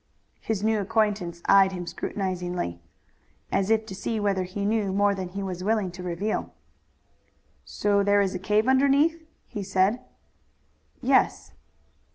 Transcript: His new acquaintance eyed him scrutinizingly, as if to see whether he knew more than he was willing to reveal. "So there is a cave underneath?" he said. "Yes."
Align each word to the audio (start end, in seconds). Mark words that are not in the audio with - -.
His 0.39 0.63
new 0.63 0.79
acquaintance 0.81 1.43
eyed 1.45 1.73
him 1.73 1.85
scrutinizingly, 1.85 2.81
as 3.51 3.69
if 3.69 3.85
to 3.85 3.93
see 3.93 4.19
whether 4.19 4.45
he 4.45 4.65
knew 4.65 4.91
more 4.91 5.13
than 5.13 5.29
he 5.29 5.43
was 5.43 5.63
willing 5.63 5.91
to 5.91 6.01
reveal. 6.01 6.55
"So 7.65 8.01
there 8.01 8.19
is 8.19 8.33
a 8.33 8.39
cave 8.39 8.67
underneath?" 8.67 9.21
he 9.47 9.61
said. 9.61 10.01
"Yes." 11.03 11.51